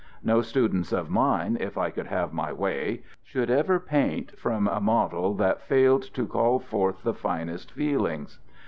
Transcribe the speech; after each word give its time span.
No 0.23 0.41
students 0.41 0.91
of 0.91 1.11
mine, 1.11 1.57
if 1.59 1.77
I 1.77 1.91
could 1.91 2.07
have 2.07 2.33
my 2.33 2.51
way, 2.51 3.03
should 3.23 3.51
ever 3.51 3.79
paint 3.79 4.31
from 4.39 4.67
a 4.67 4.81
model 4.81 5.35
that 5.35 5.61
failed 5.61 6.01
to 6.15 6.25
call 6.25 6.57
forth 6.57 7.03
the 7.03 7.13
finest 7.13 7.71
feelings. 7.71 8.39